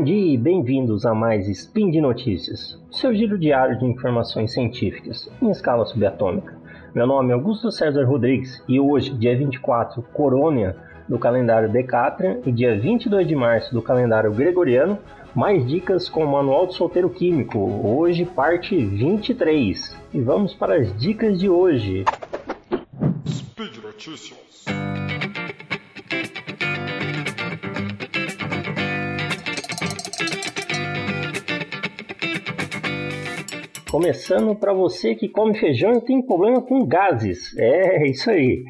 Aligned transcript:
Bom 0.00 0.04
dia 0.04 0.32
e 0.32 0.38
bem-vindos 0.38 1.04
a 1.04 1.14
mais 1.14 1.46
Spin 1.46 1.90
de 1.90 2.00
Notícias, 2.00 2.82
seu 2.90 3.14
giro 3.14 3.38
diário 3.38 3.78
de 3.78 3.84
informações 3.84 4.50
científicas 4.50 5.30
em 5.42 5.50
escala 5.50 5.84
subatômica. 5.84 6.56
Meu 6.94 7.06
nome 7.06 7.32
é 7.32 7.34
Augusto 7.34 7.70
César 7.70 8.06
Rodrigues 8.06 8.64
e 8.66 8.80
hoje, 8.80 9.10
dia 9.10 9.36
24, 9.36 10.00
Corônia, 10.14 10.74
do 11.06 11.18
calendário 11.18 11.68
Decatrian, 11.68 12.38
e 12.46 12.50
dia 12.50 12.80
22 12.80 13.28
de 13.28 13.36
março 13.36 13.74
do 13.74 13.82
calendário 13.82 14.32
Gregoriano, 14.32 14.98
mais 15.34 15.66
dicas 15.66 16.08
com 16.08 16.24
o 16.24 16.32
Manual 16.32 16.66
do 16.66 16.72
Solteiro 16.72 17.10
Químico, 17.10 17.58
hoje 17.58 18.24
parte 18.24 18.74
23. 18.74 19.98
E 20.14 20.20
vamos 20.22 20.54
para 20.54 20.76
as 20.76 20.98
dicas 20.98 21.38
de 21.38 21.50
hoje. 21.50 22.06
Speed 23.28 23.76
Notícias. 23.84 24.64
Começando 33.90 34.54
para 34.54 34.72
você 34.72 35.16
que 35.16 35.28
come 35.28 35.58
feijão 35.58 35.94
e 35.94 36.00
tem 36.00 36.22
problema 36.22 36.62
com 36.62 36.86
gases. 36.86 37.56
É 37.58 38.06
isso 38.06 38.30
aí. 38.30 38.64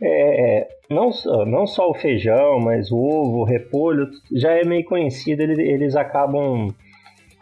É, 0.00 0.68
não, 0.88 1.10
não 1.46 1.66
só 1.66 1.90
o 1.90 1.94
feijão, 1.94 2.58
mas 2.60 2.90
o 2.90 2.96
ovo, 2.96 3.40
o 3.40 3.44
repolho, 3.44 4.08
já 4.32 4.52
é 4.52 4.64
meio 4.64 4.84
conhecido, 4.84 5.42
eles, 5.42 5.58
eles 5.58 5.96
acabam. 5.96 6.74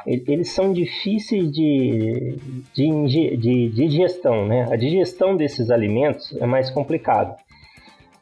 Eles 0.05 0.51
são 0.51 0.73
difíceis 0.73 1.53
de, 1.53 2.37
de, 2.75 3.37
de, 3.37 3.69
digestão, 3.69 4.45
né? 4.45 4.67
A 4.69 4.75
digestão 4.75 5.37
desses 5.37 5.71
alimentos 5.71 6.37
é 6.41 6.47
mais 6.47 6.71
complicado. 6.71 7.37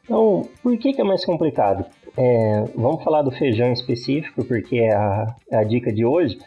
Então, 0.03 0.47
por 0.61 0.77
que, 0.77 0.93
que 0.93 1.01
é 1.01 1.03
mais 1.03 1.25
complicado? 1.25 1.85
É, 2.15 2.65
vamos 2.75 3.03
falar 3.03 3.23
do 3.23 3.31
feijão 3.31 3.69
em 3.69 3.73
específico, 3.73 4.45
porque 4.45 4.77
é 4.77 4.93
a, 4.93 5.35
é 5.51 5.57
a 5.57 5.63
dica 5.63 5.91
de 5.91 6.05
hoje. 6.05 6.37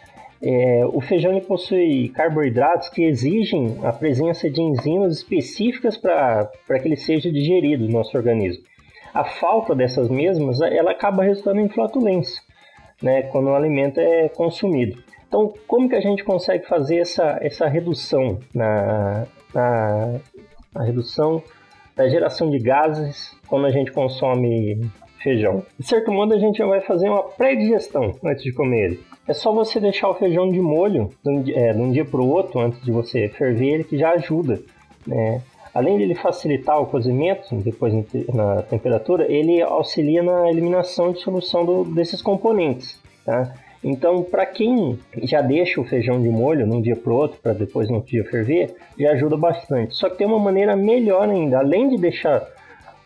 É, 0.47 0.85
o 0.85 1.01
feijão 1.01 1.41
possui 1.41 2.11
carboidratos 2.11 2.91
que 2.91 3.03
exigem 3.03 3.79
a 3.83 3.91
presença 3.91 4.51
de 4.51 4.61
enzimas 4.61 5.17
específicas 5.17 5.97
para 5.97 6.51
que 6.83 6.87
ele 6.87 6.97
seja 6.97 7.33
digerido 7.33 7.87
no 7.87 7.93
nosso 7.93 8.15
organismo. 8.15 8.63
A 9.15 9.25
falta 9.25 9.75
dessas 9.75 10.11
mesmas, 10.11 10.61
ela 10.61 10.91
acaba 10.91 11.23
resultando 11.23 11.61
em 11.61 11.69
flatulência, 11.71 12.43
né, 13.03 13.23
quando 13.23 13.47
o 13.47 13.55
alimento 13.55 13.99
é 13.99 14.29
consumido. 14.29 15.03
Então, 15.27 15.55
como 15.67 15.89
que 15.89 15.97
a 15.97 16.01
gente 16.01 16.23
consegue 16.23 16.67
fazer 16.67 16.99
essa, 16.99 17.39
essa 17.41 17.67
redução 17.67 18.39
na, 18.55 19.27
na, 19.55 20.21
redução 20.85 21.43
da 21.97 22.07
geração 22.07 22.51
de 22.51 22.59
gases 22.59 23.35
quando 23.49 23.65
a 23.65 23.71
gente 23.71 23.91
consome 23.93 24.79
feijão? 25.23 25.65
De 25.79 25.87
certo 25.87 26.13
modo, 26.13 26.35
a 26.35 26.39
gente 26.39 26.63
vai 26.63 26.83
fazer 26.83 27.09
uma 27.09 27.23
pré-digestão 27.23 28.13
antes 28.23 28.45
de 28.45 28.53
comer 28.53 28.91
ele. 28.91 29.14
É 29.27 29.33
só 29.33 29.53
você 29.53 29.81
deixar 29.81 30.11
o 30.11 30.15
feijão 30.15 30.51
de 30.51 30.61
molho 30.61 31.11
de 31.25 31.31
um, 31.31 31.45
é, 31.49 31.73
dia 31.91 32.05
para 32.05 32.21
o 32.21 32.29
outro, 32.29 32.61
antes 32.61 32.83
de 32.83 32.93
você 32.93 33.29
ferver 33.29 33.75
ele, 33.75 33.85
que 33.85 33.97
já 33.97 34.11
ajuda. 34.11 34.61
Né? 35.07 35.41
Além 35.73 35.97
de 35.97 36.03
ele 36.03 36.15
facilitar 36.15 36.81
o 36.81 36.87
cozimento, 36.87 37.57
depois 37.57 37.93
na 38.33 38.63
temperatura, 38.63 39.31
ele 39.33 39.63
auxilia 39.63 40.23
na 40.23 40.51
eliminação 40.51 41.11
de 41.11 41.21
solução 41.21 41.65
do, 41.65 41.85
desses 41.85 42.21
componentes. 42.21 43.01
Tá? 43.25 43.55
Então, 43.83 44.23
para 44.23 44.45
quem 44.45 44.99
já 45.23 45.41
deixa 45.41 45.81
o 45.81 45.85
feijão 45.85 46.21
de 46.21 46.29
molho 46.29 46.67
num 46.67 46.83
dia 46.83 46.95
para 46.95 47.13
o 47.13 47.17
outro, 47.17 47.39
para 47.43 47.55
depois 47.55 47.89
no 47.89 48.03
dia 48.03 48.25
ferver, 48.25 48.75
já 48.99 49.13
ajuda 49.13 49.37
bastante. 49.39 49.95
Só 49.95 50.11
que 50.11 50.19
tem 50.19 50.27
uma 50.27 50.39
maneira 50.39 50.77
melhor 50.77 51.29
ainda. 51.29 51.59
Além 51.59 51.89
de 51.89 51.97
deixar 51.97 52.47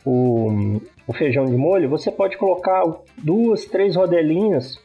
o, 0.04 0.80
o 1.06 1.12
feijão 1.12 1.44
de 1.44 1.56
molho, 1.56 1.88
você 1.88 2.10
pode 2.10 2.36
colocar 2.36 2.84
duas, 3.16 3.64
três 3.66 3.94
rodelinhas 3.94 4.78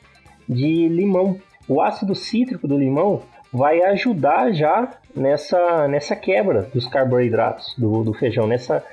de 0.48 0.88
limão. 0.88 1.40
O 1.68 1.82
ácido 1.82 2.14
cítrico 2.14 2.68
do 2.68 2.78
limão 2.78 3.22
vai 3.52 3.82
ajudar 3.84 4.52
já 4.52 4.98
nessa, 5.16 5.88
nessa 5.88 6.16
quebra 6.16 6.64
dos 6.74 6.88
carboidratos 6.88 7.74
do, 7.78 8.04
do 8.04 8.14
feijão, 8.14 8.48
nessa 8.48 8.84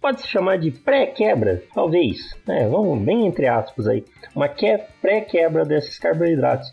pode 0.00 0.22
se 0.22 0.28
chamar 0.28 0.58
de 0.58 0.70
pré-quebra, 0.70 1.62
talvez, 1.72 2.36
é, 2.48 2.66
vamos 2.66 2.98
bem 3.00 3.26
entre 3.26 3.46
aspas 3.46 3.86
aí, 3.86 4.04
uma 4.34 4.48
que, 4.48 4.76
pré-quebra 5.00 5.64
desses 5.64 5.98
carboidratos, 5.98 6.70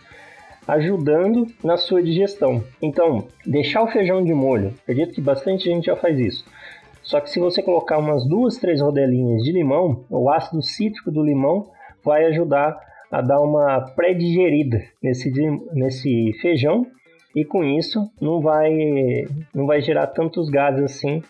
ajudando 0.67 1.47
na 1.63 1.77
sua 1.77 2.01
digestão. 2.01 2.63
Então, 2.81 3.27
deixar 3.45 3.83
o 3.83 3.87
feijão 3.87 4.23
de 4.23 4.33
molho, 4.33 4.73
acredito 4.81 5.13
que 5.13 5.21
bastante 5.21 5.65
gente 5.65 5.85
já 5.85 5.95
faz 5.95 6.19
isso. 6.19 6.45
Só 7.01 7.19
que 7.19 7.29
se 7.29 7.39
você 7.39 7.61
colocar 7.61 7.97
umas 7.97 8.27
duas, 8.27 8.57
três 8.57 8.81
rodelinhas 8.81 9.41
de 9.43 9.51
limão, 9.51 10.05
o 10.09 10.29
ácido 10.29 10.61
cítrico 10.61 11.11
do 11.11 11.23
limão 11.23 11.67
vai 12.03 12.25
ajudar 12.25 12.77
a 13.11 13.21
dar 13.21 13.39
uma 13.39 13.81
pré-digerida 13.95 14.83
nesse, 15.01 15.31
nesse 15.73 16.33
feijão 16.41 16.85
e 17.35 17.45
com 17.45 17.63
isso 17.63 18.09
não 18.21 18.41
vai, 18.41 19.27
não 19.53 19.65
vai 19.65 19.81
gerar 19.81 20.07
tantos 20.07 20.49
gases 20.49 20.83
assim 20.83 21.23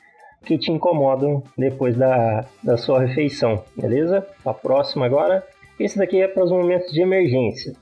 que 0.45 0.57
te 0.57 0.71
incomodam 0.71 1.43
depois 1.57 1.95
da, 1.95 2.45
da 2.63 2.77
sua 2.77 3.01
refeição, 3.01 3.63
beleza? 3.75 4.25
A 4.45 4.53
próxima 4.53 5.05
agora, 5.05 5.43
esse 5.79 5.97
daqui 5.97 6.21
é 6.21 6.27
para 6.27 6.43
os 6.43 6.51
momentos 6.51 6.91
de 6.91 7.01
emergência. 7.01 7.73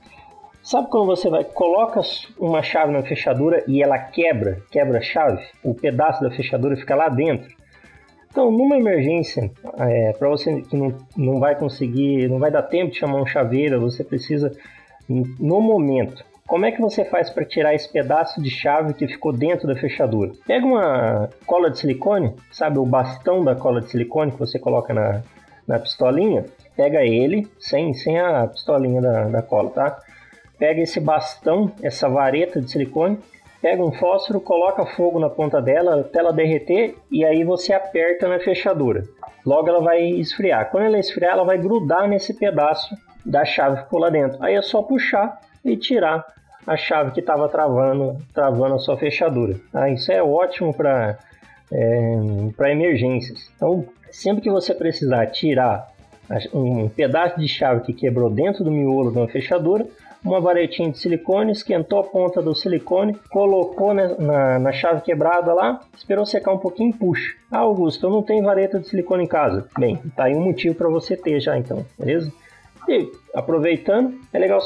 Sabe 0.62 0.88
quando 0.90 1.06
você 1.06 1.30
vai 1.30 1.44
coloca 1.44 2.00
uma 2.38 2.62
chave 2.62 2.92
na 2.92 3.02
fechadura 3.02 3.64
e 3.66 3.82
ela 3.82 3.98
quebra, 3.98 4.60
quebra 4.70 4.98
a 4.98 5.02
chave, 5.02 5.42
o 5.62 5.72
pedaço 5.72 6.20
da 6.22 6.30
fechadura 6.30 6.76
fica 6.76 6.94
lá 6.94 7.08
dentro? 7.08 7.56
Então, 8.38 8.52
numa 8.52 8.76
emergência, 8.76 9.50
é, 9.78 10.12
para 10.12 10.28
você 10.28 10.62
que 10.62 10.76
não, 10.76 10.94
não 11.16 11.40
vai 11.40 11.56
conseguir, 11.56 12.28
não 12.28 12.38
vai 12.38 12.52
dar 12.52 12.62
tempo 12.62 12.92
de 12.92 12.96
chamar 12.96 13.20
um 13.20 13.26
chaveiro, 13.26 13.80
você 13.80 14.04
precisa, 14.04 14.52
no 15.08 15.60
momento, 15.60 16.24
como 16.46 16.64
é 16.64 16.70
que 16.70 16.80
você 16.80 17.04
faz 17.04 17.28
para 17.30 17.44
tirar 17.44 17.74
esse 17.74 17.92
pedaço 17.92 18.40
de 18.40 18.48
chave 18.48 18.94
que 18.94 19.08
ficou 19.08 19.32
dentro 19.32 19.66
da 19.66 19.74
fechadura? 19.74 20.30
Pega 20.46 20.64
uma 20.64 21.28
cola 21.44 21.68
de 21.68 21.80
silicone, 21.80 22.32
sabe 22.52 22.78
o 22.78 22.86
bastão 22.86 23.42
da 23.42 23.56
cola 23.56 23.80
de 23.80 23.90
silicone 23.90 24.30
que 24.30 24.38
você 24.38 24.56
coloca 24.56 24.94
na, 24.94 25.20
na 25.66 25.80
pistolinha? 25.80 26.44
Pega 26.76 27.02
ele, 27.02 27.44
sem, 27.58 27.92
sem 27.92 28.20
a 28.20 28.46
pistolinha 28.46 29.02
da, 29.02 29.24
da 29.24 29.42
cola, 29.42 29.70
tá? 29.70 29.98
Pega 30.56 30.80
esse 30.80 31.00
bastão, 31.00 31.72
essa 31.82 32.08
vareta 32.08 32.60
de 32.60 32.70
silicone, 32.70 33.18
pega 33.60 33.82
um 33.82 33.92
fósforo, 33.92 34.40
coloca 34.40 34.86
fogo 34.86 35.18
na 35.18 35.28
ponta 35.28 35.60
dela 35.60 36.00
até 36.00 36.20
ela 36.20 36.32
derreter 36.32 36.96
e 37.10 37.24
aí 37.24 37.44
você 37.44 37.72
aperta 37.72 38.28
na 38.28 38.38
fechadura. 38.38 39.04
Logo 39.44 39.68
ela 39.68 39.80
vai 39.80 40.02
esfriar. 40.02 40.70
Quando 40.70 40.84
ela 40.84 40.98
esfriar, 40.98 41.32
ela 41.32 41.44
vai 41.44 41.58
grudar 41.58 42.08
nesse 42.08 42.34
pedaço 42.34 42.94
da 43.24 43.44
chave 43.44 43.76
que 43.76 43.82
ficou 43.84 44.00
lá 44.00 44.10
dentro. 44.10 44.42
Aí 44.42 44.54
é 44.54 44.62
só 44.62 44.82
puxar 44.82 45.40
e 45.64 45.76
tirar 45.76 46.24
a 46.66 46.76
chave 46.76 47.12
que 47.12 47.20
estava 47.20 47.48
travando, 47.48 48.18
travando 48.34 48.74
a 48.74 48.78
sua 48.78 48.96
fechadura. 48.96 49.56
Ah, 49.72 49.88
isso 49.88 50.12
é 50.12 50.22
ótimo 50.22 50.74
para 50.74 51.18
é, 51.72 52.16
para 52.56 52.70
emergências. 52.70 53.50
Então, 53.56 53.86
sempre 54.10 54.42
que 54.42 54.50
você 54.50 54.74
precisar 54.74 55.26
tirar 55.26 55.88
um 56.52 56.88
pedaço 56.88 57.38
de 57.38 57.48
chave 57.48 57.82
que 57.82 57.92
quebrou 57.92 58.30
dentro 58.30 58.62
do 58.64 58.70
miolo 58.70 59.10
de 59.10 59.18
uma 59.18 59.28
fechadura, 59.28 59.86
uma 60.24 60.40
varetinha 60.40 60.90
de 60.90 60.98
silicone, 60.98 61.52
esquentou 61.52 62.00
a 62.00 62.04
ponta 62.04 62.42
do 62.42 62.54
silicone, 62.54 63.16
colocou 63.30 63.94
na, 63.94 64.08
na, 64.18 64.58
na, 64.58 64.72
chave 64.72 65.00
quebrada 65.02 65.54
lá, 65.54 65.80
esperou 65.96 66.26
secar 66.26 66.52
um 66.52 66.58
pouquinho 66.58 66.90
e 66.90 66.92
puxa. 66.92 67.34
Ah, 67.50 67.58
Augusto, 67.58 68.06
eu 68.06 68.10
não 68.10 68.22
tenho 68.22 68.44
vareta 68.44 68.78
de 68.78 68.88
silicone 68.88 69.24
em 69.24 69.28
casa. 69.28 69.68
Bem, 69.78 69.96
tá 70.16 70.24
aí 70.24 70.34
um 70.34 70.44
motivo 70.44 70.74
para 70.74 70.88
você 70.88 71.16
ter 71.16 71.40
já 71.40 71.56
então, 71.56 71.84
beleza? 71.98 72.32
E 72.88 73.06
aproveitando, 73.34 74.18
é 74.32 74.38
legal 74.38 74.60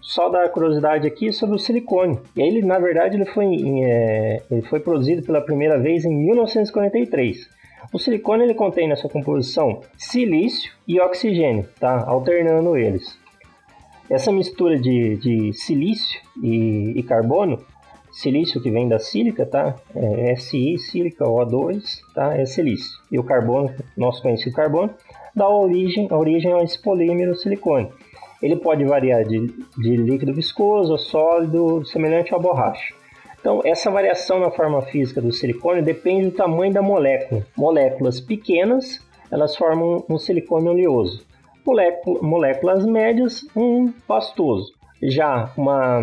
só 0.00 0.28
dar 0.30 0.48
curiosidade 0.48 1.06
aqui 1.06 1.30
sobre 1.30 1.56
o 1.56 1.58
silicone. 1.58 2.18
E 2.34 2.40
ele, 2.40 2.62
na 2.62 2.78
verdade, 2.78 3.16
ele 3.16 3.26
foi, 3.26 3.54
é, 3.82 4.42
ele 4.50 4.62
foi 4.62 4.80
produzido 4.80 5.22
pela 5.22 5.42
primeira 5.42 5.78
vez 5.78 6.04
em 6.04 6.14
1943. 6.14 7.56
O 7.92 7.98
silicone 7.98 8.44
ele 8.44 8.54
contém 8.54 8.88
na 8.88 8.96
sua 8.96 9.10
composição 9.10 9.80
silício 9.96 10.72
e 10.86 11.00
oxigênio, 11.00 11.68
tá? 11.78 12.04
alternando 12.06 12.76
eles. 12.76 13.18
Essa 14.08 14.30
mistura 14.30 14.78
de, 14.78 15.16
de 15.16 15.52
silício 15.52 16.20
e, 16.42 16.92
e, 16.96 17.02
carbono, 17.02 17.58
silício 18.12 18.62
que 18.62 18.70
vem 18.70 18.88
da 18.88 18.98
sílica, 18.98 19.44
tá? 19.44 19.74
É 19.94 20.36
Si, 20.36 20.78
sílica, 20.78 21.24
O2, 21.24 22.00
tá? 22.14 22.36
É 22.36 22.46
silício. 22.46 22.98
E 23.10 23.18
o 23.18 23.24
carbono, 23.24 23.74
nosso 23.96 24.22
conhecido 24.22 24.54
carbono, 24.54 24.94
dá 25.34 25.48
origem, 25.48 26.06
a 26.10 26.16
origem 26.16 26.52
a 26.52 26.62
esse 26.62 26.80
polímero 26.80 27.34
silicone. 27.34 27.90
Ele 28.40 28.56
pode 28.56 28.84
variar 28.84 29.24
de, 29.24 29.52
de 29.78 29.96
líquido 29.96 30.32
viscoso 30.32 30.96
sólido, 30.98 31.84
semelhante 31.84 32.34
à 32.34 32.38
borracha. 32.38 32.94
Então, 33.40 33.60
essa 33.64 33.90
variação 33.90 34.40
na 34.40 34.50
forma 34.50 34.82
física 34.82 35.20
do 35.20 35.32
silicone 35.32 35.82
depende 35.82 36.30
do 36.30 36.36
tamanho 36.36 36.72
da 36.72 36.82
molécula. 36.82 37.46
Moléculas 37.56 38.20
pequenas, 38.20 39.00
elas 39.30 39.56
formam 39.56 40.04
um 40.08 40.18
silicone 40.18 40.68
oleoso 40.68 41.26
moléculas 42.22 42.86
médias, 42.86 43.44
um 43.54 43.92
pastoso. 44.06 44.72
Já 45.02 45.52
uma, 45.56 45.98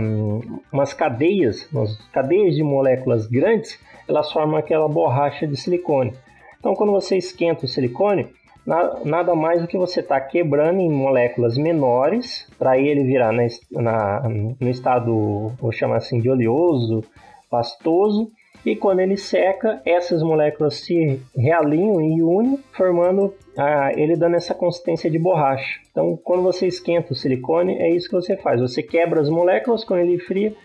umas 0.71 0.94
cadeias, 0.94 1.68
umas 1.71 1.97
cadeias 2.12 2.56
de 2.56 2.63
moléculas 2.63 3.25
grandes, 3.25 3.79
elas 4.07 4.31
formam 4.31 4.57
aquela 4.57 4.88
borracha 4.88 5.47
de 5.47 5.56
silicone. 5.56 6.13
Então, 6.59 6.75
quando 6.75 6.91
você 6.91 7.18
esquenta 7.18 7.65
o 7.65 7.68
silicone, 7.68 8.27
nada 8.65 9.36
mais 9.36 9.62
do 9.62 9.68
que 9.68 9.77
você 9.77 10.00
está 10.00 10.19
quebrando 10.19 10.80
em 10.80 10.89
moléculas 10.89 11.57
menores 11.57 12.48
para 12.57 12.77
ele 12.77 13.04
virar 13.04 13.31
na, 13.31 13.48
na, 13.71 14.30
no 14.60 14.69
estado, 14.69 15.51
vou 15.60 15.71
chamar 15.71 15.98
assim, 15.98 16.21
de 16.21 16.30
oleoso, 16.30 17.04
pastoso, 17.50 18.31
e 18.65 18.77
quando 18.77 19.01
ele 19.01 19.18
seca, 19.18 19.81
essas 19.86 20.24
moléculas 20.24 20.75
se 20.75 21.19
realinham 21.36 22.01
e 22.01 22.24
unem, 22.24 22.57
formando 22.71 23.33
a, 23.57 23.92
ele 23.94 24.15
dando 24.15 24.38
essa 24.38 24.56
consistência 24.56 25.12
de 25.12 25.19
borracha. 25.19 25.81
Então, 25.92 26.18
quando 26.24 26.44
você 26.44 26.65
esquenta 26.65 27.12
o 27.12 27.15
silicone, 27.15 27.77
é 27.77 27.89
isso 27.89 28.07
que 28.07 28.15
você 28.15 28.38
faz. 28.38 28.62
Você 28.62 28.81
quebra 28.81 29.19
as 29.19 29.30
moléculas, 29.30 29.83
quando 29.83 30.00
ele 30.00 30.18
fria, 30.18 30.56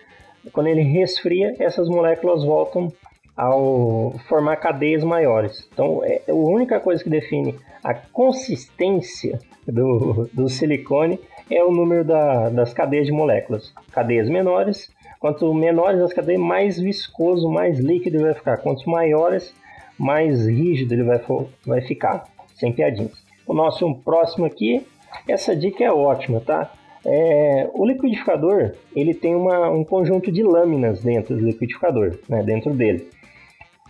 quando 0.53 0.69
ele 0.69 0.83
resfria, 0.83 1.57
essas 1.59 1.89
moléculas 1.89 2.45
voltam 2.45 2.93
ao 3.39 4.15
formar 4.29 4.57
cadeias 4.57 5.05
maiores. 5.05 5.69
Então, 5.73 6.03
é 6.03 6.23
a 6.29 6.35
única 6.35 6.81
coisa 6.81 7.05
que 7.05 7.09
define 7.09 7.55
a 7.85 7.95
consistência 7.95 9.39
do, 9.65 10.29
do 10.33 10.49
silicone 10.49 11.21
é 11.49 11.63
o 11.63 11.71
número 11.71 12.05
da, 12.05 12.49
das 12.49 12.75
cadeias 12.75 13.07
de 13.07 13.13
moléculas. 13.13 13.73
Cadeias 13.93 14.29
menores, 14.29 14.91
quanto 15.21 15.55
menores 15.55 16.01
as 16.01 16.13
cadeias, 16.13 16.41
mais 16.41 16.81
viscoso, 16.81 17.49
mais 17.49 17.79
líquido 17.79 18.17
ele 18.17 18.25
vai 18.25 18.35
ficar. 18.35 18.57
Quanto 18.57 18.91
maiores, 18.91 19.55
mais 19.97 20.45
rígido 20.45 20.95
ele 20.95 21.05
vai, 21.05 21.21
vai 21.65 21.81
ficar, 21.83 22.25
sem 22.57 22.73
piadinhas. 22.73 23.23
O 23.47 23.55
nosso 23.55 23.95
próximo 24.05 24.47
aqui, 24.47 24.85
essa 25.29 25.55
dica 25.55 25.85
é 25.85 25.93
ótima, 25.93 26.41
tá? 26.41 26.73
É, 27.07 27.71
o 27.73 27.87
liquidificador 27.87 28.73
ele 28.95 29.15
tem 29.15 29.37
uma, 29.37 29.71
um 29.71 29.85
conjunto 29.85 30.33
de 30.33 30.43
lâminas 30.43 31.01
dentro 31.01 31.37
do 31.37 31.45
liquidificador, 31.45 32.19
né, 32.29 32.43
dentro 32.43 32.75
dele. 32.75 33.09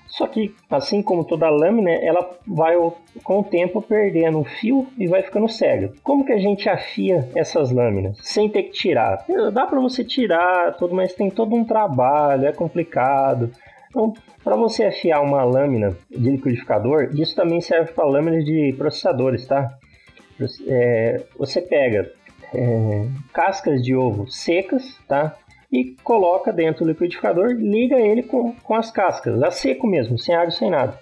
Só 0.08 0.26
que, 0.26 0.54
assim 0.70 1.02
como 1.02 1.24
toda 1.24 1.48
lâmina, 1.50 1.90
ela 1.90 2.30
vai 2.46 2.74
com 3.22 3.40
o 3.40 3.44
tempo 3.44 3.82
perdendo 3.82 4.40
o 4.40 4.44
fio 4.44 4.86
e 4.98 5.06
vai 5.06 5.22
ficando 5.22 5.48
cega. 5.48 5.92
Como 6.02 6.24
que 6.24 6.32
a 6.32 6.38
gente 6.38 6.68
afia 6.68 7.28
essas 7.34 7.70
lâminas 7.70 8.16
sem 8.22 8.48
ter 8.48 8.64
que 8.64 8.72
tirar? 8.72 9.24
Dá 9.52 9.66
para 9.66 9.78
você 9.80 10.02
tirar, 10.02 10.74
tudo, 10.76 10.94
mas 10.94 11.12
tem 11.12 11.30
todo 11.30 11.54
um 11.54 11.64
trabalho, 11.64 12.46
é 12.46 12.52
complicado. 12.52 13.50
Então, 13.90 14.14
para 14.42 14.56
você 14.56 14.84
afiar 14.84 15.22
uma 15.22 15.44
lâmina 15.44 15.96
de 16.10 16.30
liquidificador, 16.30 17.10
isso 17.14 17.34
também 17.34 17.60
serve 17.60 17.92
para 17.92 18.06
lâminas 18.06 18.44
de 18.44 18.74
processadores, 18.76 19.46
tá? 19.46 19.78
É, 20.66 21.22
você 21.36 21.60
pega 21.60 22.10
é, 22.54 23.06
cascas 23.32 23.82
de 23.82 23.94
ovo 23.94 24.26
secas, 24.28 24.98
tá? 25.06 25.36
E 25.70 25.96
coloca 26.02 26.52
dentro 26.52 26.84
do 26.84 26.90
liquidificador, 26.90 27.48
liga 27.50 27.96
ele 27.96 28.22
com, 28.22 28.52
com 28.54 28.74
as 28.74 28.90
cascas, 28.90 29.42
a 29.42 29.50
seco 29.50 29.86
mesmo, 29.86 30.18
sem 30.18 30.34
água, 30.34 30.50
sem 30.50 30.70
nada. 30.70 30.98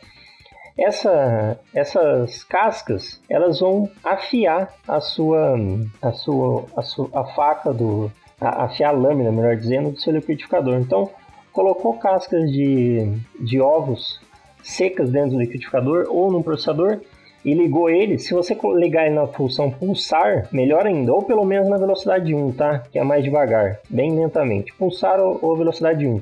Essa, 0.79 1.59
essas 1.73 2.45
cascas 2.45 3.23
elas 3.31 3.61
vão 3.61 3.89
afiar 4.05 4.75
a 4.87 5.01
sua 5.01 5.57
a 6.03 6.13
sua 6.13 6.67
a, 6.77 6.83
sua, 6.83 7.09
a 7.15 7.25
faca 7.29 7.73
do 7.73 8.13
a, 8.39 8.65
afiar 8.65 8.91
a 8.91 8.97
lâmina, 8.97 9.33
melhor 9.33 9.57
dizendo, 9.57 9.93
do 9.93 9.99
seu 9.99 10.13
liquidificador. 10.13 10.75
Então 10.75 11.11
colocou 11.51 11.97
cascas 11.99 12.51
de, 12.53 13.11
de 13.41 13.59
ovos 13.59 14.21
secas 14.63 15.11
dentro 15.11 15.31
do 15.31 15.41
liquidificador 15.41 16.07
ou 16.11 16.31
no 16.31 16.43
processador, 16.43 17.01
e 17.47 17.55
ligou 17.55 17.89
ele, 17.89 18.19
se 18.19 18.35
você 18.35 18.59
ligar 18.75 19.07
ele 19.07 19.15
na 19.15 19.29
função 19.29 19.71
pulsar, 19.71 20.49
melhor 20.51 20.85
ainda, 20.85 21.13
ou 21.13 21.23
pelo 21.23 21.45
menos 21.45 21.69
na 21.69 21.77
velocidade 21.77 22.35
1, 22.35 22.53
tá? 22.55 22.81
Que 22.91 22.99
é 22.99 23.05
mais 23.05 23.23
devagar, 23.23 23.79
bem 23.89 24.17
lentamente. 24.17 24.75
Pulsar 24.75 25.21
ou, 25.21 25.39
ou 25.41 25.57
velocidade 25.57 26.05
1. 26.05 26.21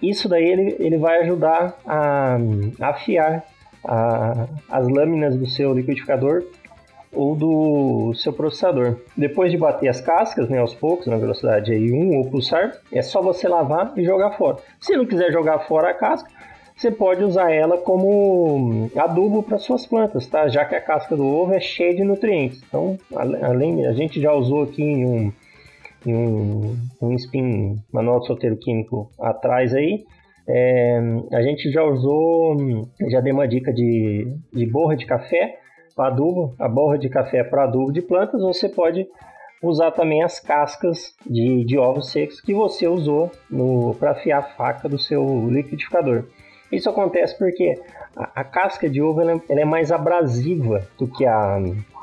Isso 0.00 0.28
daí 0.28 0.44
ele, 0.44 0.76
ele 0.78 0.96
vai 0.96 1.18
ajudar 1.22 1.76
a, 1.84 2.38
a 2.80 2.88
afiar 2.90 3.44
a, 3.84 4.46
as 4.70 4.86
lâminas 4.86 5.34
do 5.34 5.46
seu 5.48 5.74
liquidificador 5.74 6.44
ou 7.12 7.34
do 7.34 8.14
seu 8.14 8.32
processador. 8.32 8.96
Depois 9.16 9.50
de 9.50 9.58
bater 9.58 9.88
as 9.88 10.00
cascas, 10.00 10.48
né, 10.48 10.58
aos 10.58 10.72
poucos, 10.72 11.08
na 11.08 11.16
velocidade 11.16 11.72
aí 11.72 11.90
1 11.90 12.16
ou 12.16 12.30
pulsar, 12.30 12.76
é 12.92 13.02
só 13.02 13.20
você 13.20 13.48
lavar 13.48 13.92
e 13.96 14.04
jogar 14.04 14.36
fora. 14.36 14.58
Se 14.80 14.96
não 14.96 15.04
quiser 15.04 15.32
jogar 15.32 15.58
fora 15.66 15.90
a 15.90 15.94
casca, 15.94 16.30
você 16.80 16.90
pode 16.90 17.22
usar 17.22 17.52
ela 17.52 17.76
como 17.76 18.90
adubo 18.96 19.42
para 19.42 19.58
suas 19.58 19.84
plantas, 19.84 20.26
tá? 20.26 20.48
Já 20.48 20.64
que 20.64 20.74
a 20.74 20.80
casca 20.80 21.14
do 21.14 21.26
ovo 21.26 21.52
é 21.52 21.60
cheia 21.60 21.94
de 21.94 22.02
nutrientes. 22.02 22.62
Então, 22.66 22.98
além 23.42 23.86
a 23.86 23.92
gente 23.92 24.18
já 24.18 24.32
usou 24.32 24.62
aqui 24.62 24.82
em 24.82 25.04
um, 25.04 25.32
em 26.06 26.14
um, 26.14 26.76
um 27.02 27.12
spin 27.16 27.76
manual 27.92 28.20
de 28.20 28.28
solteiro 28.28 28.56
químico 28.56 29.10
atrás 29.20 29.74
aí, 29.74 30.04
é, 30.48 30.98
a 31.32 31.42
gente 31.42 31.70
já 31.70 31.84
usou, 31.84 32.56
já 33.10 33.20
dei 33.20 33.32
uma 33.32 33.46
dica 33.46 33.74
de, 33.74 34.34
de 34.50 34.64
borra 34.64 34.96
de 34.96 35.04
café 35.04 35.58
para 35.94 36.06
adubo, 36.06 36.54
a 36.58 36.66
borra 36.66 36.96
de 36.96 37.10
café 37.10 37.44
para 37.44 37.64
adubo 37.64 37.92
de 37.92 38.00
plantas, 38.00 38.40
você 38.40 38.70
pode 38.70 39.06
usar 39.62 39.90
também 39.90 40.22
as 40.22 40.40
cascas 40.40 41.14
de, 41.26 41.62
de 41.62 41.76
ovos 41.76 42.10
secos 42.10 42.40
que 42.40 42.54
você 42.54 42.88
usou 42.88 43.30
para 43.98 44.12
afiar 44.12 44.38
a 44.38 44.42
faca 44.56 44.88
do 44.88 44.98
seu 44.98 45.46
liquidificador. 45.50 46.24
Isso 46.70 46.88
acontece 46.88 47.36
porque 47.36 47.80
a, 48.16 48.40
a 48.40 48.44
casca 48.44 48.88
de 48.88 49.02
ovo 49.02 49.20
ela, 49.20 49.40
ela, 49.48 49.60
é 49.60 49.64
mais 49.64 49.90
abrasiva 49.90 50.86
do 50.98 51.06
que 51.06 51.26
a, 51.26 51.58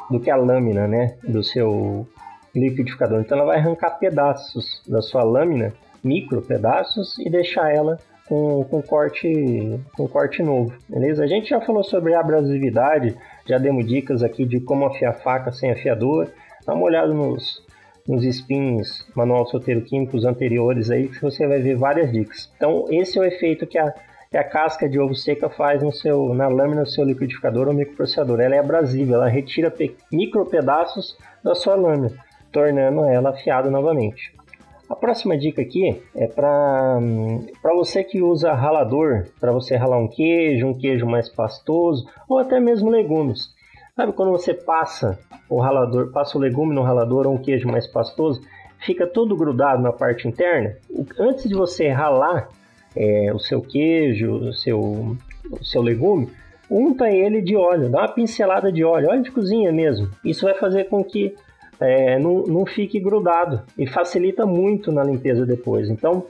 do 0.09 0.19
que 0.19 0.29
a 0.29 0.35
lâmina 0.35 0.87
né, 0.87 1.15
do 1.23 1.43
seu 1.43 2.07
liquidificador. 2.53 3.21
Então 3.21 3.37
ela 3.37 3.47
vai 3.47 3.57
arrancar 3.57 3.91
pedaços 3.91 4.81
da 4.87 5.01
sua 5.01 5.23
lâmina, 5.23 5.73
micro 6.03 6.41
pedaços, 6.41 7.17
e 7.19 7.29
deixar 7.29 7.73
ela 7.73 7.97
com, 8.27 8.63
com, 8.65 8.81
corte, 8.81 9.79
com 9.95 10.07
corte 10.07 10.43
novo, 10.43 10.73
beleza? 10.89 11.23
A 11.23 11.27
gente 11.27 11.49
já 11.49 11.61
falou 11.61 11.83
sobre 11.83 12.13
abrasividade, 12.13 13.15
já 13.45 13.57
demos 13.57 13.87
dicas 13.87 14.21
aqui 14.21 14.45
de 14.45 14.59
como 14.59 14.85
afiar 14.85 15.13
faca 15.13 15.51
sem 15.51 15.71
afiador. 15.71 16.29
Dá 16.65 16.73
uma 16.73 16.83
olhada 16.83 17.13
nos, 17.13 17.63
nos 18.05 18.25
spins 18.25 19.05
manual 19.15 19.45
solteiro 19.47 19.81
químicos 19.81 20.25
anteriores 20.25 20.91
aí 20.91 21.07
que 21.07 21.21
você 21.21 21.47
vai 21.47 21.61
ver 21.61 21.77
várias 21.77 22.11
dicas. 22.11 22.51
Então 22.57 22.85
esse 22.89 23.17
é 23.17 23.21
o 23.21 23.25
efeito 23.25 23.65
que 23.65 23.77
a 23.77 23.93
que 24.29 24.37
a 24.37 24.43
casca 24.43 24.87
de 24.89 24.99
ovo 24.99 25.15
seca 25.15 25.49
faz 25.49 25.81
no 25.81 25.91
seu, 25.91 26.33
na 26.33 26.47
lâmina 26.47 26.83
do 26.83 26.89
seu 26.89 27.03
liquidificador 27.03 27.67
ou 27.67 27.73
microprocessador. 27.73 28.39
Ela 28.39 28.55
é 28.55 28.59
abrasiva, 28.59 29.13
ela 29.13 29.27
retira 29.27 29.73
micro 30.11 30.45
pedaços 30.45 31.17
da 31.43 31.55
sua 31.55 31.75
lâmina, 31.75 32.11
tornando 32.51 33.05
ela 33.05 33.29
afiada 33.29 33.69
novamente. 33.69 34.35
A 34.89 34.95
próxima 34.95 35.37
dica 35.37 35.61
aqui 35.61 36.01
é 36.15 36.27
para 36.27 36.99
você 37.75 38.03
que 38.05 38.21
usa 38.21 38.53
ralador, 38.53 39.25
para 39.39 39.51
você 39.51 39.75
ralar 39.75 39.97
um 39.97 40.07
queijo, 40.07 40.65
um 40.65 40.73
queijo 40.73 41.05
mais 41.05 41.27
pastoso 41.27 42.07
ou 42.27 42.39
até 42.39 42.57
mesmo 42.59 42.89
legumes. 42.89 43.53
Sabe 43.97 44.13
quando 44.13 44.31
você 44.31 44.53
passa 44.53 45.19
o 45.49 45.59
ralador, 45.59 46.11
passa 46.11 46.37
o 46.37 46.41
legume 46.41 46.73
no 46.73 46.83
ralador 46.83 47.27
ou 47.27 47.33
um 47.33 47.37
queijo 47.37 47.67
mais 47.67 47.85
pastoso, 47.85 48.41
fica 48.79 49.05
todo 49.05 49.35
grudado 49.35 49.81
na 49.81 49.91
parte 49.91 50.25
interna? 50.25 50.75
Antes 51.19 51.49
de 51.49 51.55
você 51.55 51.89
ralar, 51.89 52.47
é, 52.95 53.31
o 53.33 53.39
seu 53.39 53.61
queijo, 53.61 54.31
o 54.31 54.53
seu, 54.53 55.17
o 55.51 55.63
seu 55.63 55.81
legume, 55.81 56.29
unta 56.69 57.09
ele 57.09 57.41
de 57.41 57.55
óleo, 57.55 57.89
dá 57.89 57.99
uma 57.99 58.07
pincelada 58.07 58.71
de 58.71 58.83
óleo, 58.83 59.09
óleo 59.09 59.23
de 59.23 59.31
cozinha 59.31 59.71
mesmo. 59.71 60.09
Isso 60.23 60.45
vai 60.45 60.55
fazer 60.55 60.85
com 60.85 61.03
que 61.03 61.35
é, 61.79 62.17
não, 62.19 62.43
não 62.43 62.65
fique 62.65 62.99
grudado 62.99 63.61
e 63.77 63.87
facilita 63.87 64.45
muito 64.45 64.91
na 64.91 65.03
limpeza 65.03 65.45
depois. 65.45 65.89
Então, 65.89 66.25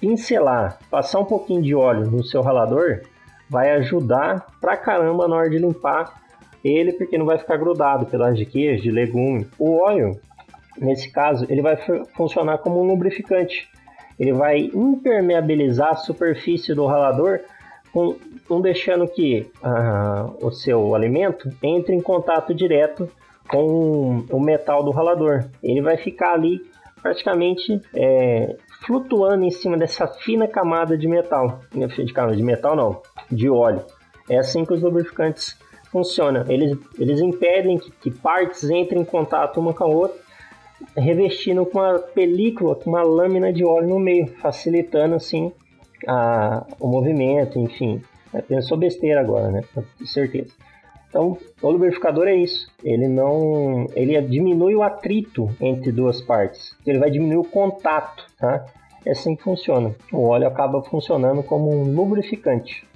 pincelar, 0.00 0.78
passar 0.90 1.20
um 1.20 1.24
pouquinho 1.24 1.62
de 1.62 1.74
óleo 1.74 2.10
no 2.10 2.24
seu 2.24 2.40
ralador 2.40 3.00
vai 3.48 3.70
ajudar 3.72 4.46
pra 4.60 4.76
caramba 4.76 5.28
na 5.28 5.36
hora 5.36 5.50
de 5.50 5.58
limpar 5.58 6.22
ele, 6.64 6.92
porque 6.92 7.18
não 7.18 7.26
vai 7.26 7.38
ficar 7.38 7.56
grudado 7.56 8.06
pedaço 8.06 8.34
de 8.34 8.46
queijo, 8.46 8.82
de 8.82 8.90
legume. 8.90 9.48
O 9.58 9.82
óleo, 9.84 10.18
nesse 10.78 11.10
caso, 11.10 11.44
ele 11.48 11.60
vai 11.60 11.76
funcionar 12.16 12.58
como 12.58 12.80
um 12.80 12.86
lubrificante 12.86 13.68
ele 14.18 14.32
vai 14.32 14.70
impermeabilizar 14.74 15.90
a 15.90 15.96
superfície 15.96 16.74
do 16.74 16.86
ralador, 16.86 17.40
com, 17.92 18.16
com 18.48 18.60
deixando 18.60 19.06
que 19.06 19.50
uh, 19.62 20.46
o 20.46 20.50
seu 20.50 20.94
alimento 20.94 21.50
entre 21.62 21.94
em 21.94 22.00
contato 22.00 22.54
direto 22.54 23.08
com 23.48 24.24
o 24.30 24.40
metal 24.40 24.82
do 24.82 24.90
ralador. 24.90 25.44
Ele 25.62 25.82
vai 25.82 25.96
ficar 25.98 26.32
ali 26.32 26.62
praticamente 27.02 27.80
é, 27.94 28.56
flutuando 28.86 29.44
em 29.44 29.50
cima 29.50 29.76
dessa 29.76 30.06
fina 30.06 30.46
camada 30.46 30.96
de 30.96 31.06
metal. 31.06 31.60
De 31.70 32.12
camada 32.12 32.36
de 32.36 32.42
metal 32.42 32.76
não, 32.76 33.02
de 33.30 33.50
óleo. 33.50 33.84
É 34.30 34.38
assim 34.38 34.64
que 34.64 34.72
os 34.72 34.80
lubrificantes 34.80 35.58
funcionam. 35.90 36.44
Eles, 36.48 36.78
eles 36.98 37.20
impedem 37.20 37.76
que, 37.76 37.90
que 37.90 38.10
partes 38.10 38.70
entrem 38.70 39.02
em 39.02 39.04
contato 39.04 39.60
uma 39.60 39.74
com 39.74 39.84
a 39.84 39.88
outra 39.88 40.18
revestindo 40.96 41.64
com 41.66 41.78
uma 41.78 41.98
película, 41.98 42.74
com 42.74 42.90
uma 42.90 43.02
lâmina 43.02 43.52
de 43.52 43.64
óleo 43.64 43.88
no 43.88 43.98
meio, 43.98 44.26
facilitando 44.38 45.14
assim 45.14 45.52
a, 46.06 46.66
o 46.80 46.88
movimento, 46.88 47.58
enfim. 47.58 48.02
É, 48.32 48.40
pensou 48.40 48.78
besteira 48.78 49.20
agora, 49.20 49.50
né? 49.50 49.62
Com 49.74 50.06
certeza. 50.06 50.52
Então, 51.08 51.36
o 51.60 51.70
lubrificador 51.70 52.26
é 52.26 52.34
isso. 52.34 52.72
Ele 52.82 53.06
não, 53.06 53.86
ele 53.94 54.20
diminui 54.22 54.74
o 54.74 54.82
atrito 54.82 55.50
entre 55.60 55.92
duas 55.92 56.22
partes. 56.22 56.74
Ele 56.86 56.98
vai 56.98 57.10
diminuir 57.10 57.36
o 57.36 57.44
contato, 57.44 58.24
tá? 58.38 58.64
É 59.04 59.10
assim 59.10 59.36
que 59.36 59.42
funciona. 59.42 59.94
O 60.10 60.28
óleo 60.28 60.46
acaba 60.46 60.82
funcionando 60.82 61.42
como 61.42 61.70
um 61.70 61.94
lubrificante. 61.94 62.86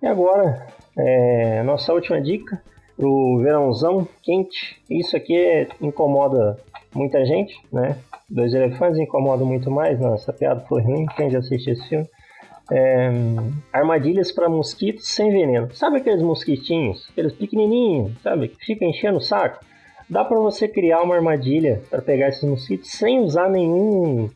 E 0.00 0.06
agora, 0.06 0.68
é, 0.96 1.62
nossa 1.64 1.92
última 1.92 2.20
dica 2.20 2.62
pro 2.96 3.40
verãozão 3.42 4.06
quente. 4.22 4.80
Isso 4.88 5.16
aqui 5.16 5.66
incomoda 5.80 6.56
muita 6.94 7.24
gente, 7.24 7.54
né? 7.72 7.96
Dois 8.28 8.54
elefantes 8.54 8.98
incomoda 8.98 9.44
muito 9.44 9.70
mais. 9.70 9.98
Nossa, 9.98 10.30
a 10.30 10.34
piada 10.34 10.60
foi 10.68 10.82
ruim. 10.82 11.06
Quem 11.16 11.30
já 11.30 11.38
assistiu 11.38 11.72
esse 11.72 11.88
filme? 11.88 12.08
É, 12.72 13.10
armadilhas 13.72 14.32
para 14.32 14.48
mosquitos 14.48 15.06
sem 15.08 15.30
veneno. 15.30 15.74
Sabe 15.74 15.98
aqueles 15.98 16.22
mosquitinhos, 16.22 17.06
aqueles 17.10 17.32
pequenininhos, 17.32 18.12
sabe, 18.22 18.48
que 18.48 18.64
fica 18.64 18.86
enchendo 18.86 19.18
o 19.18 19.20
saco? 19.20 19.62
Dá 20.08 20.24
para 20.24 20.38
você 20.38 20.66
criar 20.66 21.02
uma 21.02 21.14
armadilha 21.14 21.82
para 21.90 22.00
pegar 22.00 22.28
esses 22.28 22.44
mosquitos 22.44 22.90
sem 22.90 23.20
usar 23.20 23.50
nenhum 23.50 24.30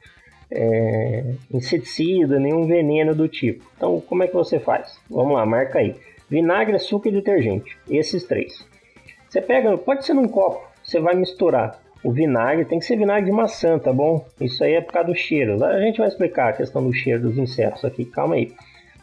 é, 0.51 1.35
inseticida, 1.53 2.39
nenhum 2.39 2.67
veneno 2.67 3.15
do 3.15 3.29
tipo. 3.29 3.65
Então, 3.77 4.01
como 4.01 4.23
é 4.23 4.27
que 4.27 4.35
você 4.35 4.59
faz? 4.59 4.99
Vamos 5.09 5.35
lá, 5.35 5.47
marca 5.47 5.79
aí. 5.79 5.95
Vinagre, 6.29 6.77
açúcar 6.77 7.09
e 7.09 7.13
detergente. 7.13 7.77
Esses 7.89 8.25
três. 8.25 8.67
Você 9.29 9.41
pega, 9.41 9.77
pode 9.77 10.05
ser 10.05 10.15
num 10.15 10.29
copo, 10.29 10.67
você 10.83 11.01
vai 11.01 11.15
misturar 11.15 11.81
o 12.03 12.13
vinagre, 12.13 12.65
tem 12.65 12.79
que 12.79 12.85
ser 12.85 12.97
vinagre 12.97 13.31
de 13.31 13.33
maçã, 13.33 13.79
tá 13.79 13.93
bom? 13.93 14.25
Isso 14.41 14.63
aí 14.63 14.75
é 14.75 14.81
por 14.81 14.93
causa 14.93 15.09
do 15.09 15.15
cheiro. 15.15 15.63
A 15.65 15.81
gente 15.81 15.99
vai 15.99 16.09
explicar 16.09 16.51
a 16.51 16.53
questão 16.53 16.83
do 16.83 16.93
cheiro 16.93 17.23
dos 17.23 17.37
insetos 17.39 17.85
aqui, 17.85 18.05
calma 18.05 18.37
aí. 18.37 18.53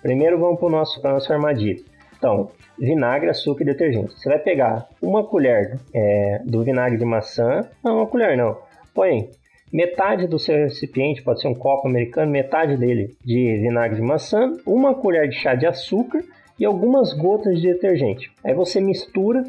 Primeiro 0.02 0.40
vamos 0.40 0.60
para 0.60 0.70
nosso, 0.70 1.02
nossa 1.04 1.34
armadilha. 1.34 1.82
Então, 2.18 2.50
vinagre, 2.80 3.30
açúcar 3.30 3.64
e 3.64 3.66
detergente. 3.66 4.14
Você 4.14 4.30
vai 4.30 4.40
pegar 4.40 4.88
uma 5.02 5.24
colher 5.24 5.80
é, 5.94 6.42
do 6.46 6.64
vinagre 6.64 6.98
de 6.98 7.06
maçã, 7.06 7.62
não, 7.84 7.98
uma 7.98 8.08
colher 8.08 8.38
não, 8.38 8.58
põe 8.94 9.30
metade 9.72 10.28
do 10.28 10.40
seu 10.40 10.56
recipiente, 10.56 11.22
pode 11.22 11.42
ser 11.42 11.48
um 11.48 11.54
copo 11.54 11.88
americano, 11.88 12.32
metade 12.32 12.78
dele 12.78 13.16
de 13.24 13.58
vinagre 13.58 13.98
de 13.98 14.02
maçã, 14.02 14.54
uma 14.66 14.94
colher 14.94 15.28
de 15.28 15.36
chá 15.36 15.54
de 15.54 15.66
açúcar 15.66 16.24
e 16.58 16.64
algumas 16.64 17.14
gotas 17.14 17.60
de 17.60 17.74
detergente. 17.74 18.32
Aí 18.44 18.54
você 18.54 18.80
mistura, 18.80 19.44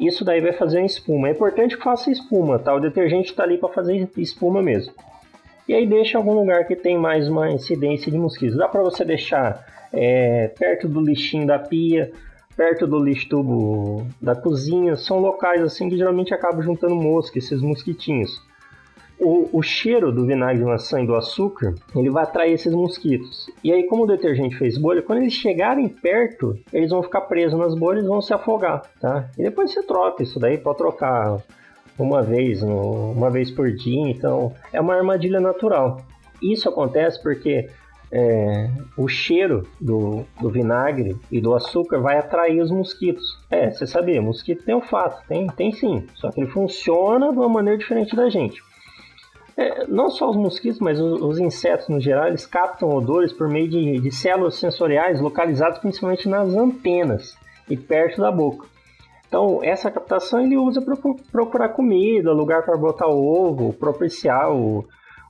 isso 0.00 0.24
daí 0.24 0.40
vai 0.40 0.52
fazer 0.52 0.78
uma 0.78 0.86
espuma. 0.86 1.28
É 1.28 1.32
importante 1.32 1.76
que 1.76 1.82
faça 1.82 2.10
espuma, 2.10 2.58
tá? 2.58 2.74
O 2.74 2.80
detergente 2.80 3.30
está 3.30 3.42
ali 3.44 3.58
para 3.58 3.68
fazer 3.68 4.08
espuma 4.16 4.62
mesmo. 4.62 4.92
E 5.68 5.74
aí 5.74 5.86
deixa 5.86 6.18
algum 6.18 6.34
lugar 6.34 6.66
que 6.66 6.74
tem 6.74 6.98
mais 6.98 7.28
uma 7.28 7.50
incidência 7.50 8.10
de 8.10 8.18
mosquitos. 8.18 8.56
Dá 8.56 8.68
para 8.68 8.82
você 8.82 9.04
deixar 9.04 9.64
é, 9.92 10.48
perto 10.48 10.88
do 10.88 11.00
lixinho 11.00 11.46
da 11.46 11.58
pia, 11.58 12.10
perto 12.56 12.86
do 12.86 12.98
lixo 12.98 13.28
tubo 13.28 14.06
da 14.20 14.34
cozinha. 14.34 14.96
São 14.96 15.18
locais 15.18 15.62
assim 15.62 15.88
que 15.88 15.96
geralmente 15.96 16.34
acabam 16.34 16.62
juntando 16.62 16.94
mosca, 16.94 17.38
esses 17.38 17.60
mosquitinhos 17.60 18.40
o, 19.22 19.48
o 19.52 19.62
cheiro 19.62 20.10
do 20.10 20.26
vinagre 20.26 20.58
de 20.58 20.64
maçã 20.64 21.00
e 21.00 21.06
do 21.06 21.14
açúcar, 21.14 21.74
ele 21.94 22.10
vai 22.10 22.24
atrair 22.24 22.52
esses 22.52 22.74
mosquitos. 22.74 23.48
E 23.62 23.72
aí, 23.72 23.84
como 23.84 24.02
o 24.02 24.06
detergente 24.06 24.56
fez 24.56 24.76
bolha, 24.76 25.00
quando 25.00 25.20
eles 25.20 25.32
chegarem 25.32 25.88
perto, 25.88 26.58
eles 26.72 26.90
vão 26.90 27.02
ficar 27.02 27.22
presos 27.22 27.58
nas 27.58 27.74
bolhas 27.74 28.04
e 28.04 28.08
vão 28.08 28.20
se 28.20 28.34
afogar, 28.34 28.82
tá? 29.00 29.30
E 29.38 29.42
depois 29.42 29.72
você 29.72 29.82
troca 29.82 30.22
isso 30.22 30.40
daí, 30.40 30.58
pode 30.58 30.78
trocar 30.78 31.38
uma 31.98 32.22
vez, 32.22 32.62
uma 32.62 33.30
vez 33.30 33.50
por 33.50 33.70
dia, 33.70 34.10
então 34.10 34.52
é 34.72 34.80
uma 34.80 34.94
armadilha 34.94 35.40
natural. 35.40 36.00
Isso 36.42 36.68
acontece 36.68 37.22
porque 37.22 37.68
é, 38.10 38.68
o 38.96 39.06
cheiro 39.06 39.66
do, 39.80 40.24
do, 40.40 40.50
vinagre 40.50 41.16
e 41.30 41.40
do 41.40 41.54
açúcar 41.54 42.00
vai 42.00 42.18
atrair 42.18 42.60
os 42.60 42.70
mosquitos. 42.70 43.38
É, 43.48 43.70
você 43.70 43.86
sabia, 43.86 44.20
mosquito 44.20 44.64
tem 44.64 44.74
olfato, 44.74 45.22
tem, 45.28 45.46
tem 45.46 45.70
sim, 45.70 46.06
só 46.16 46.30
que 46.30 46.40
ele 46.40 46.50
funciona 46.50 47.30
de 47.30 47.38
uma 47.38 47.48
maneira 47.48 47.78
diferente 47.78 48.16
da 48.16 48.28
gente. 48.28 48.60
É, 49.56 49.86
não 49.86 50.10
só 50.10 50.30
os 50.30 50.36
mosquitos, 50.36 50.80
mas 50.80 50.98
os, 50.98 51.20
os, 51.20 51.38
insetos 51.38 51.88
no 51.88 52.00
geral, 52.00 52.26
eles 52.26 52.46
captam 52.46 52.94
odores 52.94 53.32
por 53.32 53.48
meio 53.48 53.68
de, 53.68 54.00
de 54.00 54.10
células 54.10 54.54
sensoriais 54.54 55.20
localizadas 55.20 55.78
principalmente 55.78 56.28
nas 56.28 56.54
antenas 56.54 57.36
e 57.68 57.76
perto 57.76 58.20
da 58.20 58.30
boca. 58.30 58.66
Então, 59.28 59.60
essa 59.62 59.90
captação 59.90 60.40
ele 60.40 60.56
usa 60.56 60.80
para 60.80 60.94
procurar 61.30 61.70
comida, 61.70 62.32
lugar 62.32 62.64
para 62.64 62.76
botar 62.76 63.06
ovo, 63.06 63.72
propiciar 63.72 64.52
o, 64.52 64.86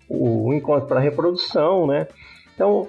o 0.09 0.53
encontro 0.53 0.89
para 0.89 1.01
reprodução, 1.01 1.87
né? 1.87 2.07
Então, 2.55 2.89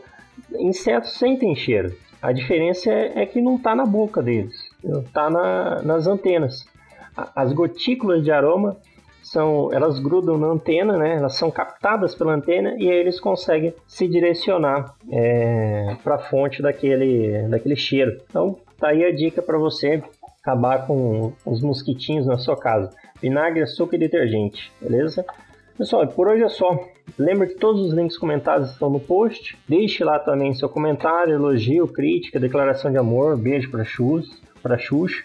insetos 0.58 1.14
sentem 1.14 1.56
cheiro. 1.56 1.96
A 2.22 2.32
diferença 2.32 2.90
é, 2.90 3.24
é 3.24 3.26
que 3.26 3.42
não 3.42 3.58
está 3.58 3.76
na 3.76 3.86
boca 3.86 4.22
deles, 4.22 4.56
está 4.84 5.30
na, 5.30 5.82
nas 5.82 6.08
antenas. 6.08 6.66
As 7.36 7.54
gotículas 7.54 8.24
de 8.24 8.32
aroma 8.32 8.78
são, 9.24 9.72
elas 9.72 10.00
grudam 10.00 10.38
na 10.38 10.48
antena, 10.48 10.98
né? 10.98 11.16
Elas 11.16 11.36
são 11.36 11.50
captadas 11.50 12.14
pela 12.14 12.34
antena 12.34 12.76
e 12.78 12.92
aí 12.92 12.98
eles 12.98 13.20
conseguem 13.20 13.74
se 13.88 14.08
direcionar 14.08 14.96
é, 15.12 15.96
para 16.04 16.16
a 16.16 16.20
fonte 16.20 16.62
daquele, 16.62 17.48
daquele 17.48 17.76
cheiro. 17.76 18.22
Então, 18.30 18.58
tá 18.78 18.90
aí 18.90 19.04
a 19.04 19.16
dica 19.16 19.42
para 19.42 19.58
você 19.58 20.04
acabar 20.42 20.86
com 20.86 21.32
os 21.46 21.62
mosquitinhos 21.62 22.26
na 22.26 22.38
sua 22.38 22.58
casa. 22.58 22.90
Vinagre, 23.22 23.64
açúcar 23.64 23.96
e 23.96 24.00
detergente, 24.00 24.72
beleza? 24.82 25.26
Pessoal, 25.78 26.06
por 26.08 26.28
hoje 26.28 26.44
é 26.44 26.50
só. 26.50 26.78
Lembre 27.18 27.48
que 27.48 27.56
todos 27.56 27.88
os 27.88 27.94
links 27.94 28.18
comentados 28.18 28.72
estão 28.72 28.90
no 28.90 29.00
post. 29.00 29.58
Deixe 29.68 30.04
lá 30.04 30.20
também 30.20 30.54
seu 30.54 30.70
comentário, 30.70 31.34
elogio, 31.34 31.88
crítica, 31.88 32.40
declaração 32.40 32.92
de 32.92 32.98
amor. 32.98 33.38
Beijo 33.38 33.72
para 33.72 33.84
Xuxa. 33.84 34.36
Pra 34.62 34.78
Xuxa. 34.78 35.24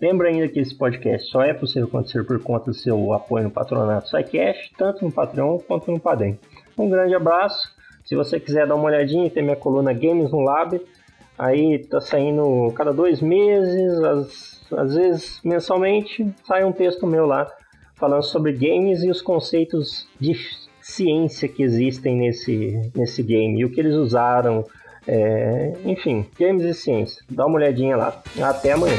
Lembra 0.00 0.28
ainda 0.28 0.48
que 0.48 0.60
esse 0.60 0.74
podcast 0.74 1.28
só 1.30 1.42
é 1.42 1.52
possível 1.52 1.88
acontecer 1.88 2.24
por 2.24 2.40
conta 2.40 2.66
do 2.66 2.74
seu 2.74 3.12
apoio 3.12 3.44
no 3.44 3.50
patronato 3.50 4.08
SciCash, 4.08 4.70
tanto 4.76 5.04
no 5.04 5.10
Patreon 5.10 5.58
quanto 5.58 5.90
no 5.90 5.98
Padrim. 5.98 6.38
Um 6.78 6.88
grande 6.88 7.14
abraço. 7.14 7.68
Se 8.04 8.14
você 8.14 8.38
quiser 8.38 8.66
dar 8.66 8.76
uma 8.76 8.84
olhadinha, 8.84 9.28
tem 9.28 9.42
minha 9.42 9.56
coluna 9.56 9.92
Games 9.92 10.30
no 10.30 10.40
Lab. 10.40 10.80
Aí 11.36 11.78
tá 11.86 12.00
saindo 12.00 12.72
cada 12.74 12.92
dois 12.92 13.20
meses, 13.20 13.98
às, 14.02 14.72
às 14.72 14.94
vezes 14.94 15.40
mensalmente, 15.44 16.26
sai 16.44 16.64
um 16.64 16.72
texto 16.72 17.06
meu 17.06 17.26
lá 17.26 17.46
falando 17.94 18.22
sobre 18.22 18.52
games 18.52 19.02
e 19.02 19.10
os 19.10 19.20
conceitos 19.20 20.06
de 20.20 20.34
ciência 20.80 21.48
que 21.48 21.62
existem 21.62 22.16
nesse, 22.16 22.90
nesse 22.94 23.22
game 23.22 23.60
e 23.60 23.64
o 23.64 23.70
que 23.70 23.80
eles 23.80 23.94
usaram. 23.94 24.64
É, 25.06 25.72
enfim, 25.84 26.26
games 26.38 26.64
e 26.64 26.74
ciência. 26.74 27.24
Dá 27.30 27.46
uma 27.46 27.56
olhadinha 27.56 27.96
lá. 27.96 28.22
Até 28.42 28.72
amanhã. 28.72 28.98